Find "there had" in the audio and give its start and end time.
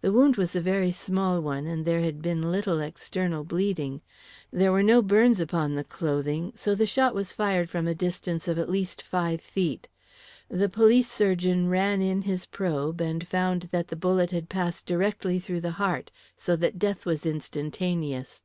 1.84-2.22